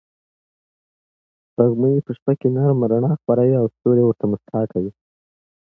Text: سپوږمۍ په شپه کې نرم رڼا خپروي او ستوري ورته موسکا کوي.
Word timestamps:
سپوږمۍ 1.47 1.95
په 2.05 2.11
شپه 2.17 2.33
کې 2.39 2.47
نرم 2.55 2.79
رڼا 2.91 3.11
خپروي 3.19 3.53
او 3.61 3.65
ستوري 3.75 4.03
ورته 4.05 4.25
موسکا 4.31 4.61
کوي. 4.71 4.91